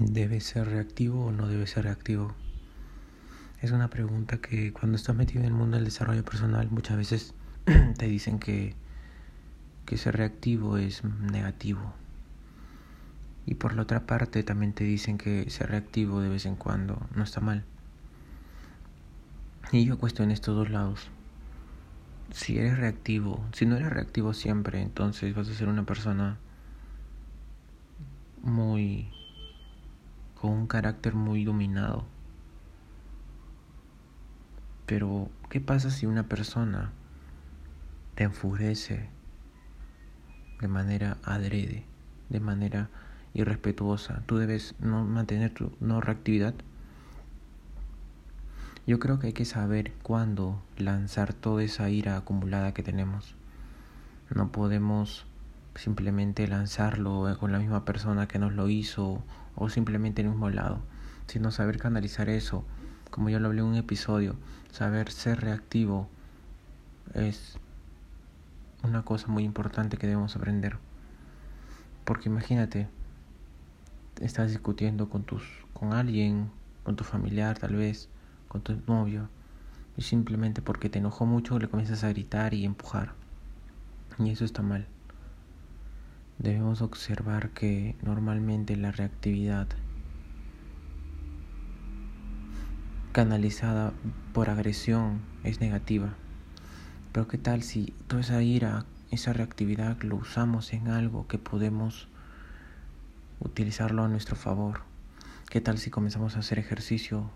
[0.00, 2.34] ¿Debe ser reactivo o no debe ser reactivo?
[3.62, 7.34] Es una pregunta que cuando estás metido en el mundo del desarrollo personal muchas veces
[7.96, 8.74] te dicen que,
[9.86, 11.94] que ser reactivo es negativo.
[13.46, 17.06] Y por la otra parte también te dicen que ser reactivo de vez en cuando
[17.14, 17.64] no está mal.
[19.70, 21.08] Y yo cuestiono estos dos lados.
[22.32, 26.36] Si eres reactivo, si no eres reactivo siempre, entonces vas a ser una persona
[28.42, 29.08] muy
[30.44, 32.04] con un carácter muy dominado.
[34.84, 36.92] Pero, ¿qué pasa si una persona
[38.14, 39.08] te enfurece
[40.60, 41.86] de manera adrede,
[42.28, 42.90] de manera
[43.32, 44.22] irrespetuosa?
[44.26, 46.52] Tú debes no mantener tu no reactividad.
[48.86, 53.34] Yo creo que hay que saber cuándo lanzar toda esa ira acumulada que tenemos.
[54.28, 55.24] No podemos
[55.74, 59.22] simplemente lanzarlo con la misma persona que nos lo hizo
[59.56, 60.80] o simplemente en el mismo lado,
[61.26, 62.64] sino saber canalizar eso,
[63.10, 64.36] como ya lo hablé en un episodio,
[64.72, 66.08] saber ser reactivo
[67.14, 67.58] es
[68.82, 70.76] una cosa muy importante que debemos aprender.
[72.04, 72.88] Porque imagínate,
[74.20, 76.50] estás discutiendo con tus con alguien,
[76.84, 78.08] con tu familiar tal vez,
[78.48, 79.28] con tu novio,
[79.96, 83.12] y simplemente porque te enojó mucho le comienzas a gritar y empujar.
[84.18, 84.86] Y eso está mal
[86.38, 89.68] debemos observar que normalmente la reactividad
[93.12, 93.92] canalizada
[94.32, 96.14] por agresión es negativa.
[97.12, 102.08] Pero qué tal si toda esa ira, esa reactividad lo usamos en algo que podemos
[103.38, 104.80] utilizarlo a nuestro favor?
[105.48, 107.30] ¿Qué tal si comenzamos a hacer ejercicio?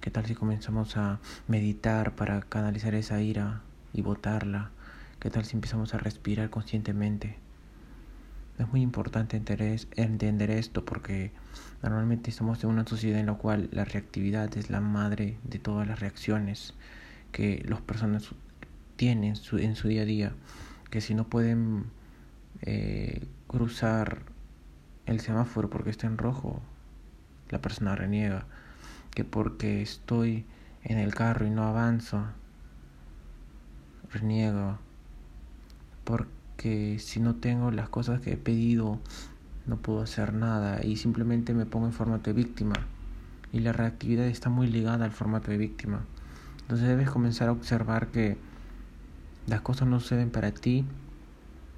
[0.00, 3.62] ¿Qué tal si comenzamos a meditar para canalizar esa ira
[3.92, 4.70] y botarla?
[5.18, 7.36] ¿Qué tal si empezamos a respirar conscientemente?
[8.58, 11.32] Es muy importante entender esto porque
[11.82, 15.88] normalmente estamos en una sociedad en la cual la reactividad es la madre de todas
[15.88, 16.74] las reacciones
[17.32, 18.28] que las personas
[18.96, 20.32] tienen en su día a día.
[20.90, 21.86] Que si no pueden
[22.60, 24.22] eh, cruzar
[25.06, 26.60] el semáforo porque está en rojo,
[27.48, 28.46] la persona reniega.
[29.14, 30.44] Que porque estoy
[30.84, 32.24] en el carro y no avanzo,
[34.10, 34.78] reniega.
[36.04, 39.00] Porque que si no tengo las cosas que he pedido,
[39.66, 42.74] no puedo hacer nada y simplemente me pongo en formato de víctima.
[43.52, 46.04] Y la reactividad está muy ligada al formato de víctima.
[46.62, 48.36] Entonces debes comenzar a observar que
[49.46, 50.84] las cosas no suceden para ti,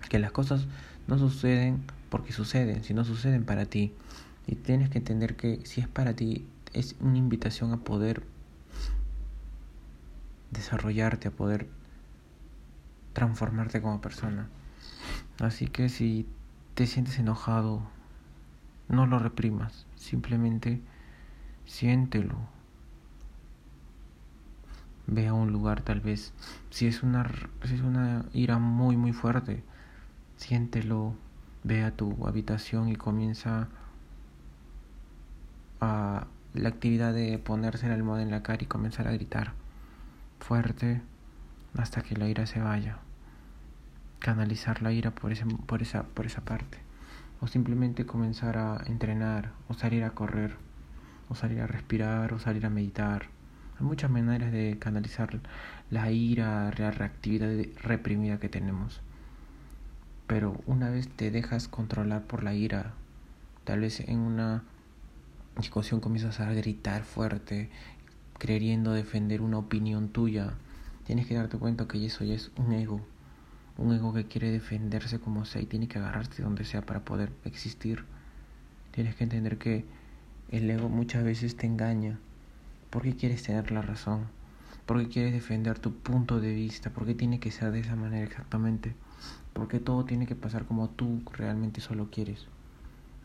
[0.08, 0.66] que las cosas
[1.08, 3.92] no suceden porque suceden, sino suceden para ti.
[4.46, 8.22] Y tienes que entender que si es para ti, es una invitación a poder
[10.50, 11.68] desarrollarte, a poder
[13.12, 14.48] transformarte como persona.
[15.41, 16.28] Así que si
[16.75, 17.83] te sientes enojado,
[18.89, 20.81] no lo reprimas, simplemente
[21.67, 22.37] siéntelo.
[25.06, 26.33] Ve a un lugar tal vez,
[26.71, 27.28] si es una,
[27.65, 29.62] si es una ira muy muy fuerte,
[30.37, 31.15] siéntelo,
[31.65, 33.69] ve a tu habitación y comienza
[35.81, 39.53] a la actividad de ponerse el almohada en la cara y comenzar a gritar
[40.39, 41.03] fuerte
[41.77, 42.99] hasta que la ira se vaya
[44.24, 46.78] canalizar la ira por, ese, por, esa, por esa parte.
[47.42, 50.56] O simplemente comenzar a entrenar, o salir a correr,
[51.28, 53.26] o salir a respirar, o salir a meditar.
[53.78, 55.40] Hay muchas maneras de canalizar
[55.90, 57.50] la ira, la reactividad
[57.82, 59.02] reprimida que tenemos.
[60.26, 62.94] Pero una vez te dejas controlar por la ira,
[63.64, 64.62] tal vez en una
[65.58, 67.68] discusión comienzas a gritar fuerte,
[68.38, 70.54] queriendo defender una opinión tuya,
[71.04, 73.04] tienes que darte cuenta que eso ya es un ego
[73.78, 77.32] un ego que quiere defenderse como sea y tiene que agarrarse donde sea para poder
[77.44, 78.04] existir.
[78.92, 79.84] Tienes que entender que
[80.50, 82.18] el ego muchas veces te engaña.
[82.90, 84.26] porque quieres tener la razón?
[84.86, 86.90] porque quieres defender tu punto de vista?
[86.90, 88.94] porque tiene que ser de esa manera exactamente?
[89.52, 92.46] porque todo tiene que pasar como tú realmente solo quieres?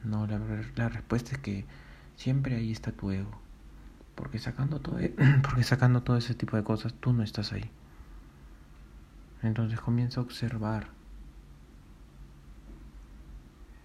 [0.04, 0.40] No, la,
[0.76, 1.66] la respuesta es que
[2.16, 3.32] siempre ahí está tu ego.
[4.16, 5.10] Porque sacando todo, e,
[5.44, 7.70] porque sacando todo ese tipo de cosas, tú no estás ahí.
[9.42, 10.88] Entonces comienza a observar.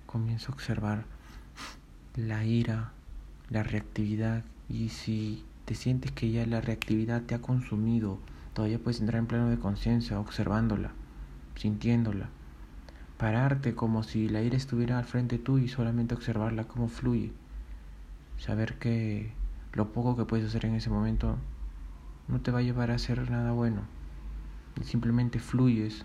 [0.06, 1.04] Comienza a observar
[2.16, 2.92] la ira,
[3.50, 8.18] la reactividad y si te sientes que ya la reactividad te ha consumido,
[8.52, 10.92] todavía puedes entrar en plano de conciencia observándola,
[11.56, 12.28] sintiéndola.
[13.18, 17.32] Pararte como si la ira estuviera al frente tuyo y solamente observarla como fluye.
[18.38, 19.32] Saber que
[19.72, 21.36] lo poco que puedes hacer en ese momento
[22.26, 23.82] no te va a llevar a hacer nada bueno
[24.82, 26.04] simplemente fluyes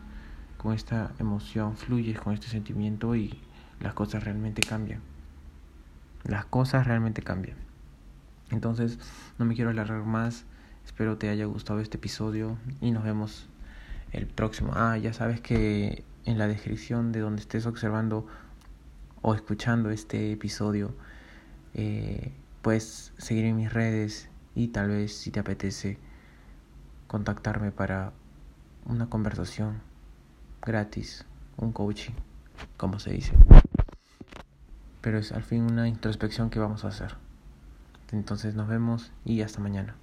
[0.57, 3.39] con esta emoción, fluyes con este sentimiento y
[3.79, 5.01] las cosas realmente cambian.
[6.25, 7.57] las cosas realmente cambian.
[8.51, 8.99] Entonces,
[9.37, 10.45] no me quiero alargar más.
[10.85, 13.47] Espero te haya gustado este episodio y nos vemos
[14.11, 14.73] el próximo.
[14.75, 18.27] Ah, ya sabes que en la descripción de donde estés observando
[19.21, 20.93] o escuchando este episodio,
[21.73, 22.31] eh,
[22.61, 25.97] puedes seguir en mis redes y tal vez si te apetece
[27.07, 28.11] contactarme para
[28.89, 29.81] una conversación
[30.65, 31.25] gratis,
[31.57, 32.13] un coaching,
[32.75, 33.33] como se dice.
[35.01, 37.15] Pero es al fin una introspección que vamos a hacer.
[38.11, 39.95] Entonces nos vemos y hasta mañana.